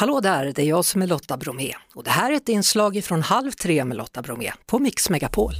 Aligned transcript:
Hallå 0.00 0.20
där, 0.20 0.52
det 0.54 0.62
är 0.62 0.66
jag 0.66 0.84
som 0.84 1.02
är 1.02 1.06
Lotta 1.06 1.36
Bromé 1.36 1.74
och 1.94 2.04
det 2.04 2.10
här 2.10 2.32
är 2.32 2.36
ett 2.36 2.48
inslag 2.48 3.04
från 3.04 3.22
Halv 3.22 3.50
tre 3.50 3.84
med 3.84 3.96
Lotta 3.96 4.22
Bromé 4.22 4.52
på 4.66 4.78
Mix 4.78 5.10
Megapol. 5.10 5.52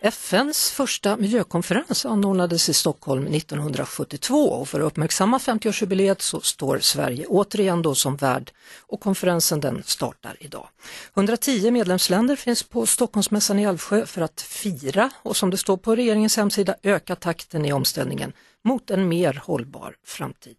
FNs 0.00 0.70
första 0.70 1.16
miljökonferens 1.16 2.06
anordnades 2.06 2.68
i 2.68 2.74
Stockholm 2.74 3.26
1972 3.26 4.36
och 4.36 4.68
för 4.68 4.80
att 4.80 4.86
uppmärksamma 4.86 5.38
50-årsjubileet 5.38 6.20
så 6.20 6.40
står 6.40 6.78
Sverige 6.78 7.26
återigen 7.26 7.82
då 7.82 7.94
som 7.94 8.16
värd 8.16 8.50
och 8.80 9.00
konferensen 9.00 9.60
den 9.60 9.82
startar 9.86 10.36
idag. 10.40 10.68
110 11.14 11.70
medlemsländer 11.70 12.36
finns 12.36 12.62
på 12.62 12.86
Stockholmsmässan 12.86 13.58
i 13.58 13.62
Älvsjö 13.62 14.06
för 14.06 14.22
att 14.22 14.40
fira 14.40 15.10
och 15.22 15.36
som 15.36 15.50
det 15.50 15.56
står 15.56 15.76
på 15.76 15.96
regeringens 15.96 16.36
hemsida 16.36 16.74
öka 16.82 17.16
takten 17.16 17.64
i 17.64 17.72
omställningen 17.72 18.32
mot 18.64 18.90
en 18.90 19.08
mer 19.08 19.42
hållbar 19.44 19.94
framtid. 20.04 20.56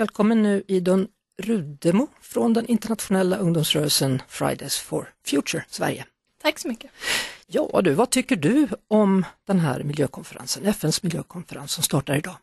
Välkommen 0.00 0.42
nu 0.42 0.62
Idun 0.68 1.08
Rudemo 1.42 2.08
från 2.20 2.52
den 2.52 2.66
internationella 2.66 3.36
ungdomsrörelsen 3.36 4.22
Fridays 4.28 4.78
for 4.78 5.12
Future 5.26 5.64
Sverige. 5.68 6.06
Tack 6.42 6.58
så 6.58 6.68
mycket. 6.68 6.90
Ja 7.46 7.80
du, 7.84 7.94
vad 7.94 8.10
tycker 8.10 8.36
du 8.36 8.68
om 8.88 9.24
den 9.46 9.60
här 9.60 9.82
miljökonferensen, 9.82 10.66
FNs 10.66 11.02
miljökonferens 11.02 11.72
som 11.72 11.84
startar 11.84 12.16
idag? 12.16 12.36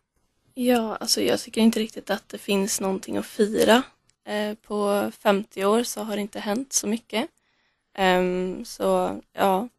Ja, 0.54 0.96
alltså 0.96 1.22
jag 1.22 1.40
tycker 1.40 1.62
inte 1.62 1.80
riktigt 1.80 2.10
att 2.10 2.30
det 2.30 2.38
finns 2.38 2.82
någonting 2.82 3.18
att 3.18 3.26
fira. 3.26 3.84
Eh, 4.26 4.54
på 4.54 5.12
50 5.20 5.66
år 5.66 5.84
så 5.84 6.04
har 6.04 6.16
det 6.16 6.22
inte 6.22 6.40
hänt 6.40 6.74
så 6.74 6.88
mycket. 6.88 7.28
Um, 8.00 8.66
så 8.66 9.22
ja, 9.34 9.70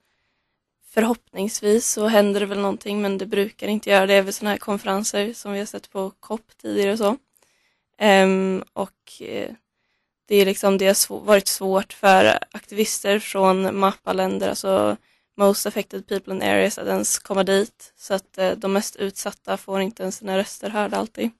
förhoppningsvis 0.90 1.88
så 1.88 2.06
händer 2.06 2.40
det 2.40 2.46
väl 2.46 2.60
någonting 2.60 3.02
men 3.02 3.18
det 3.18 3.26
brukar 3.26 3.68
inte 3.68 3.90
göra 3.90 4.06
det 4.06 4.22
vid 4.22 4.34
sådana 4.34 4.50
här 4.50 4.58
konferenser 4.58 5.32
som 5.32 5.52
vi 5.52 5.58
har 5.58 5.66
sett 5.66 5.90
på 5.90 6.10
COP 6.20 6.42
tidigare 6.62 6.92
och 6.92 6.98
så. 6.98 7.16
Um, 8.02 8.64
och 8.72 9.12
uh, 9.20 9.48
det, 10.26 10.36
är 10.36 10.44
liksom, 10.44 10.78
det 10.78 10.86
har 10.86 10.94
sv 10.94 11.12
varit 11.12 11.48
svårt 11.48 11.92
för 11.92 12.38
aktivister 12.52 13.18
från 13.18 13.78
MAPA-länder, 13.78 14.48
alltså 14.48 14.96
Most 15.36 15.66
Affected 15.66 16.06
People 16.06 16.34
in 16.34 16.42
Areas, 16.42 16.78
att 16.78 16.86
ens 16.86 17.18
komma 17.18 17.44
dit. 17.44 17.92
Så 17.96 18.14
att 18.14 18.38
uh, 18.38 18.52
de 18.52 18.72
mest 18.72 18.96
utsatta 18.96 19.56
får 19.56 19.80
inte 19.80 20.02
ens 20.02 20.16
sina 20.16 20.38
röster 20.38 20.70
hörda 20.70 20.96
alltid. 20.96 21.30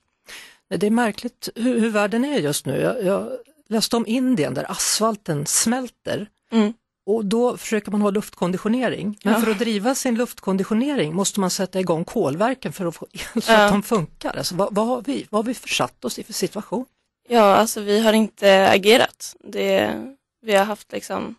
Det 0.69 0.87
är 0.87 0.91
märkligt 0.91 1.49
hur, 1.55 1.81
hur 1.81 1.91
världen 1.91 2.25
är 2.25 2.39
just 2.39 2.67
nu. 2.67 2.81
Jag, 2.81 3.05
jag 3.05 3.31
läste 3.69 3.97
om 3.97 4.07
Indien 4.07 4.55
där 4.55 4.71
asfalten 4.71 5.47
smälter. 5.47 6.31
Mm. 6.51 6.75
Och 7.09 7.25
då 7.25 7.57
försöker 7.57 7.91
man 7.91 8.03
ha 8.03 8.11
luftkonditionering. 8.11 9.19
Men 9.23 9.35
ja. 9.35 9.41
för 9.41 9.51
att 9.51 9.59
driva 9.59 9.95
sin 9.95 10.15
luftkonditionering 10.15 11.15
måste 11.15 11.41
man 11.41 11.51
sätta 11.51 11.81
igång 11.81 12.05
kolverken 12.05 12.73
för 12.73 12.87
att 12.87 12.97
få 12.97 13.07
el 13.13 13.43
så 13.43 13.53
ja. 13.53 13.65
att 13.65 13.73
de 13.73 13.83
funkar. 13.83 14.37
Alltså, 14.37 14.55
vad, 14.55 14.75
vad, 14.75 14.87
har 14.87 15.03
vi, 15.03 15.27
vad 15.31 15.39
har 15.39 15.45
vi 15.45 15.55
försatt 15.55 16.05
oss 16.05 16.19
i 16.19 16.23
för 16.23 16.33
situation? 16.33 16.85
Ja, 17.29 17.43
alltså 17.43 17.81
vi 17.81 18.01
har 18.01 18.13
inte 18.13 18.71
agerat. 18.71 19.37
Det, 19.41 19.95
vi 20.43 20.55
har 20.55 20.65
haft 20.65 20.93
liksom 20.93 21.35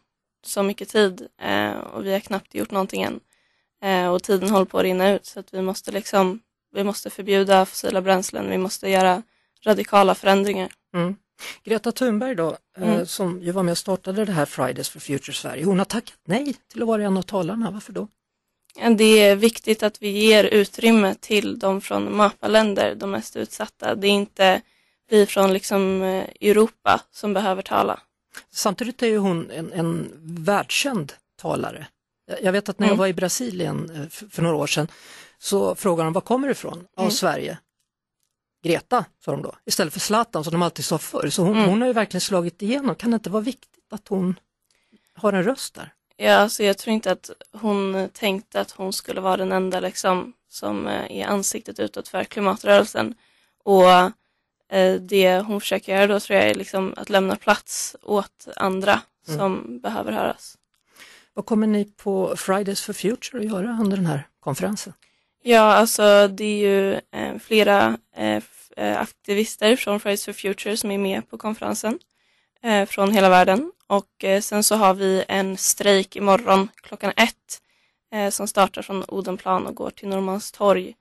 så 0.45 0.63
mycket 0.63 0.89
tid 0.89 1.27
eh, 1.41 1.71
och 1.71 2.05
vi 2.05 2.11
har 2.11 2.19
knappt 2.19 2.55
gjort 2.55 2.71
någonting 2.71 3.01
än. 3.01 3.19
Eh, 3.83 4.13
och 4.13 4.23
tiden 4.23 4.49
håller 4.49 4.65
på 4.65 4.77
att 4.77 4.83
rinna 4.83 5.09
ut 5.09 5.25
så 5.25 5.39
att 5.39 5.53
vi 5.53 5.61
måste 5.61 5.91
liksom, 5.91 6.39
vi 6.75 6.83
måste 6.83 7.09
förbjuda 7.09 7.65
fossila 7.65 8.01
bränslen, 8.01 8.49
vi 8.49 8.57
måste 8.57 8.89
göra 8.89 9.23
radikala 9.65 10.15
förändringar. 10.15 10.69
Mm. 10.93 11.15
Greta 11.63 11.91
Thunberg 11.91 12.35
då, 12.35 12.57
eh, 12.77 12.93
mm. 12.93 13.05
som 13.05 13.41
ju 13.41 13.51
var 13.51 13.63
med 13.63 13.71
och 13.71 13.77
startade 13.77 14.25
det 14.25 14.31
här 14.31 14.45
Fridays 14.45 14.89
for 14.89 14.99
Future 14.99 15.33
Sverige, 15.33 15.65
hon 15.65 15.77
har 15.77 15.85
tackat 15.85 16.17
nej 16.25 16.55
till 16.71 16.81
att 16.81 16.87
vara 16.87 17.03
en 17.03 17.17
av 17.17 17.21
talarna. 17.21 17.71
Varför 17.71 17.93
då? 17.93 18.07
Det 18.97 19.19
är 19.19 19.35
viktigt 19.35 19.83
att 19.83 20.01
vi 20.01 20.09
ger 20.09 20.43
utrymme 20.43 21.15
till 21.19 21.59
de 21.59 21.81
från 21.81 22.17
MAPA-länder, 22.17 22.95
de 22.95 23.11
mest 23.11 23.35
utsatta. 23.35 23.95
Det 23.95 24.07
är 24.07 24.11
inte 24.11 24.61
vi 25.09 25.25
från 25.25 25.53
liksom 25.53 26.01
eh, 26.01 26.25
Europa 26.41 27.01
som 27.11 27.33
behöver 27.33 27.61
tala. 27.61 27.99
Samtidigt 28.51 29.03
är 29.03 29.07
ju 29.07 29.17
hon 29.17 29.51
en, 29.51 29.73
en 29.73 30.11
världskänd 30.21 31.13
talare. 31.41 31.87
Jag 32.41 32.51
vet 32.51 32.69
att 32.69 32.79
när 32.79 32.87
jag 32.87 32.93
mm. 32.93 32.99
var 32.99 33.07
i 33.07 33.13
Brasilien 33.13 33.91
eh, 33.95 34.27
för 34.29 34.41
några 34.41 34.55
år 34.55 34.67
sedan 34.67 34.87
så 35.39 35.75
frågade 35.75 36.07
de 36.07 36.13
var 36.13 36.21
kommer 36.21 36.47
du 36.47 36.51
ifrån? 36.51 36.87
Av 36.97 37.03
mm. 37.03 37.11
Sverige. 37.11 37.57
Greta, 38.63 39.05
sa 39.25 39.31
de 39.31 39.41
då, 39.41 39.55
istället 39.65 39.93
för 39.93 39.99
Zlatan 39.99 40.43
som 40.43 40.51
de 40.51 40.61
alltid 40.61 40.85
sa 40.85 40.97
förr. 40.97 41.29
Så 41.29 41.43
hon, 41.43 41.57
mm. 41.57 41.69
hon 41.69 41.81
har 41.81 41.87
ju 41.87 41.93
verkligen 41.93 42.21
slagit 42.21 42.61
igenom. 42.61 42.95
Kan 42.95 43.11
det 43.11 43.15
inte 43.15 43.29
vara 43.29 43.43
viktigt 43.43 43.83
att 43.91 44.07
hon 44.07 44.39
har 45.13 45.33
en 45.33 45.43
röst 45.43 45.75
där? 45.75 45.93
Ja, 46.17 46.35
alltså 46.35 46.63
jag 46.63 46.77
tror 46.77 46.93
inte 46.93 47.11
att 47.11 47.29
hon 47.51 48.09
tänkte 48.13 48.61
att 48.61 48.71
hon 48.71 48.93
skulle 48.93 49.21
vara 49.21 49.37
den 49.37 49.51
enda 49.51 49.79
liksom, 49.79 50.33
som 50.49 50.87
eh, 50.87 51.17
är 51.17 51.25
ansiktet 51.25 51.79
utåt 51.79 52.07
för 52.07 52.23
klimatrörelsen. 52.23 53.15
Och 53.63 53.89
eh, 54.71 54.95
det 55.01 55.39
hon 55.39 55.61
försöker 55.61 55.95
göra 55.95 56.07
då 56.07 56.19
tror 56.19 56.39
jag 56.39 56.49
är 56.49 56.55
liksom 56.55 56.93
att 56.97 57.09
lämna 57.09 57.35
plats 57.35 57.95
åt 58.01 58.47
andra 58.55 59.01
mm. 59.27 59.39
som 59.39 59.79
behöver 59.79 60.11
höras. 60.11 60.57
Vad 61.33 61.45
kommer 61.45 61.67
ni 61.67 61.85
på 61.85 62.35
Fridays 62.37 62.81
for 62.81 62.93
Future 62.93 63.39
att 63.39 63.45
göra 63.45 63.77
under 63.81 63.97
den 63.97 64.05
här 64.05 64.27
konferensen? 64.39 64.93
Ja, 65.41 65.61
alltså 65.61 66.27
det 66.27 66.43
är 66.43 66.57
ju 66.57 66.93
eh, 66.93 67.37
flera 67.39 67.87
eh, 67.87 67.93
eh, 67.93 68.08
aktivister 68.77 69.75
från 69.75 69.99
Fridays 69.99 70.25
for 70.25 70.33
Future 70.33 70.77
som 70.77 70.91
är 70.91 70.97
med 70.97 71.29
på 71.29 71.37
konferensen 71.37 71.99
eh, 72.61 72.85
från 72.85 73.11
hela 73.11 73.29
världen. 73.29 73.71
Och 73.87 74.23
eh, 74.23 74.41
sen 74.41 74.63
så 74.63 74.75
har 74.75 74.93
vi 74.93 75.25
en 75.27 75.57
strejk 75.57 76.15
imorgon 76.15 76.69
klockan 76.75 77.13
ett 77.15 77.61
eh, 78.11 78.29
som 78.29 78.47
startar 78.47 78.81
från 78.81 79.03
Odenplan 79.07 79.67
och 79.67 79.75
går 79.75 79.89
till 79.89 80.07
Norrmalmstorg 80.07 80.95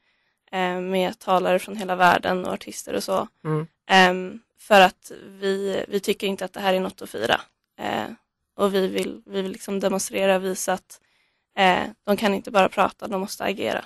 med 0.82 1.18
talare 1.18 1.58
från 1.58 1.76
hela 1.76 1.96
världen 1.96 2.44
och 2.44 2.52
artister 2.52 2.94
och 2.94 3.04
så. 3.04 3.28
Mm. 3.44 3.66
Ehm, 3.86 4.40
för 4.58 4.80
att 4.80 5.12
vi, 5.26 5.84
vi 5.88 6.00
tycker 6.00 6.26
inte 6.26 6.44
att 6.44 6.52
det 6.52 6.60
här 6.60 6.74
är 6.74 6.80
något 6.80 7.02
att 7.02 7.10
fira. 7.10 7.40
och 8.56 8.74
vi 8.74 8.88
vill, 8.88 9.22
vi 9.26 9.42
vill 9.42 9.52
liksom 9.52 9.80
demonstrera 9.80 10.36
och 10.36 10.44
visa 10.44 10.72
att 10.72 11.00
de 12.04 12.16
kan 12.16 12.34
inte 12.34 12.50
bara 12.50 12.68
prata, 12.68 13.08
de 13.08 13.20
måste 13.20 13.44
agera. 13.44 13.84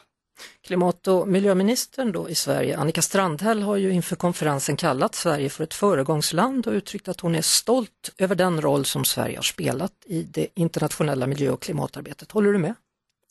Klimat 0.62 1.08
och 1.08 1.28
miljöministern 1.28 2.12
då 2.12 2.28
i 2.28 2.34
Sverige, 2.34 2.78
Annika 2.78 3.02
Strandhäll, 3.02 3.62
har 3.62 3.76
ju 3.76 3.90
inför 3.92 4.16
konferensen 4.16 4.76
kallat 4.76 5.14
Sverige 5.14 5.48
för 5.48 5.64
ett 5.64 5.74
föregångsland 5.74 6.66
och 6.66 6.72
uttryckt 6.72 7.08
att 7.08 7.20
hon 7.20 7.34
är 7.34 7.42
stolt 7.42 8.12
över 8.18 8.34
den 8.34 8.60
roll 8.60 8.84
som 8.84 9.04
Sverige 9.04 9.38
har 9.38 9.42
spelat 9.42 9.92
i 10.04 10.22
det 10.22 10.46
internationella 10.54 11.26
miljö 11.26 11.50
och 11.50 11.62
klimatarbetet. 11.62 12.32
Håller 12.32 12.52
du 12.52 12.58
med? 12.58 12.74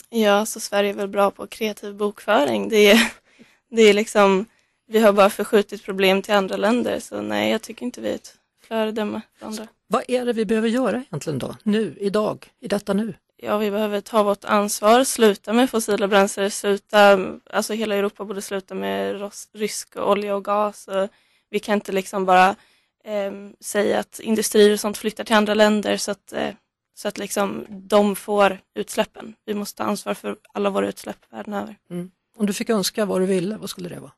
Ja, 0.09 0.45
så 0.45 0.59
Sverige 0.59 0.89
är 0.89 0.93
väl 0.93 1.07
bra 1.07 1.31
på 1.31 1.47
kreativ 1.47 1.95
bokföring. 1.95 2.69
Det 2.69 2.91
är, 2.91 3.13
det 3.69 3.81
är 3.81 3.93
liksom, 3.93 4.45
vi 4.87 4.99
har 4.99 5.13
bara 5.13 5.29
förskjutit 5.29 5.83
problem 5.83 6.21
till 6.21 6.33
andra 6.33 6.57
länder, 6.57 6.99
så 6.99 7.21
nej, 7.21 7.51
jag 7.51 7.61
tycker 7.61 7.85
inte 7.85 8.01
vi 8.01 8.09
är 8.09 8.15
ett 8.15 8.35
föredöme 8.67 9.21
för 9.39 9.45
andra. 9.45 9.67
Vad 9.87 10.03
är 10.07 10.25
det 10.25 10.33
vi 10.33 10.45
behöver 10.45 10.69
göra 10.69 10.97
egentligen 10.97 11.39
då, 11.39 11.55
nu, 11.63 11.95
idag, 11.99 12.51
i 12.59 12.67
detta 12.67 12.93
nu? 12.93 13.13
Ja, 13.41 13.57
vi 13.57 13.71
behöver 13.71 14.01
ta 14.01 14.23
vårt 14.23 14.45
ansvar, 14.45 15.03
sluta 15.03 15.53
med 15.53 15.69
fossila 15.69 16.07
bränslen, 16.07 16.51
sluta, 16.51 17.19
alltså 17.49 17.73
hela 17.73 17.95
Europa 17.95 18.25
borde 18.25 18.41
sluta 18.41 18.75
med 18.75 19.31
rysk 19.53 19.97
olja 19.97 20.35
och 20.35 20.45
gas. 20.45 20.89
Vi 21.49 21.59
kan 21.59 21.75
inte 21.75 21.91
liksom 21.91 22.25
bara 22.25 22.55
eh, 23.03 23.31
säga 23.59 23.99
att 23.99 24.19
industrier 24.19 24.73
och 24.73 24.79
sånt 24.79 24.97
flyttar 24.97 25.23
till 25.23 25.35
andra 25.35 25.53
länder 25.53 25.97
så 25.97 26.11
att, 26.11 26.33
eh, 26.33 26.53
så 26.93 27.07
att 27.07 27.17
liksom 27.17 27.65
de 27.69 28.15
får 28.15 28.59
utsläppen. 28.73 29.35
Vi 29.45 29.53
måste 29.53 29.77
ta 29.77 29.83
ansvar 29.83 30.13
för 30.13 30.37
alla 30.53 30.69
våra 30.69 30.89
utsläpp 30.89 31.17
världen 31.29 31.53
över. 31.53 31.75
Mm. 31.89 32.11
Om 32.37 32.45
du 32.45 32.53
fick 32.53 32.69
önska 32.69 33.05
vad 33.05 33.21
du 33.21 33.25
ville, 33.25 33.57
vad 33.57 33.69
skulle 33.69 33.89
det 33.89 33.99
vara? 33.99 34.11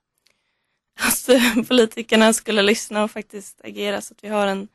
Alltså, 0.99 1.31
politikerna 1.67 2.33
skulle 2.33 2.61
lyssna 2.61 3.03
och 3.03 3.11
faktiskt 3.11 3.61
agera 3.63 4.01
så 4.01 4.13
att 4.13 4.23
vi 4.23 4.27
har 4.27 4.47
en, 4.47 4.67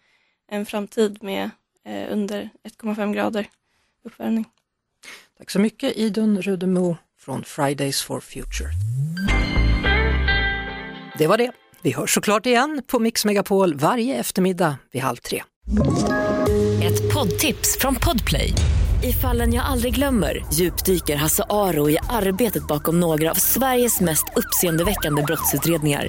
en 0.49 0.67
framtid 0.67 1.23
med 1.23 1.51
eh, 1.85 2.13
under 2.13 2.51
1,5 2.65 3.15
grader 3.15 3.47
uppvärmning. 4.05 4.45
Tack 5.39 5.51
så 5.51 5.59
mycket 5.59 5.97
Idun 5.97 6.43
Rudemo 6.43 6.97
från 7.19 7.45
Fridays 7.45 8.03
for 8.03 8.21
Future. 8.21 8.71
Det 11.19 11.27
var 11.27 11.39
det. 11.39 11.53
Vi 11.83 11.93
hörs 11.93 12.15
såklart 12.15 12.47
igen 12.47 12.83
på 12.87 12.99
Mix 12.99 13.25
Megapol 13.25 13.75
varje 13.75 14.17
eftermiddag 14.17 14.77
vid 14.93 15.03
halv 15.03 15.17
tre. 15.17 15.43
Ett 16.83 17.15
poddtips 17.15 17.79
från 17.81 17.95
Podplay. 17.95 18.53
I 19.03 19.13
fallen 19.13 19.55
jag 19.55 19.65
aldrig 19.65 19.95
glömmer 19.95 20.45
djupdyker 20.53 21.17
Hasse 21.17 21.45
Aro 21.51 21.91
i 21.91 21.99
arbetet 22.09 22.67
bakom 22.67 23.01
några 23.01 23.31
av 23.31 23.35
Sveriges 23.35 24.01
mest 24.01 24.25
uppseendeväckande 24.37 25.23
brottsutredningar 25.23 26.09